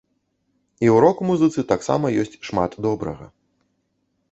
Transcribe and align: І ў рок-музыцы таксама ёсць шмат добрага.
І 0.85 0.89
ў 0.93 1.03
рок-музыцы 1.05 1.65
таксама 1.73 2.13
ёсць 2.25 2.35
шмат 2.51 2.71
добрага. 2.89 3.31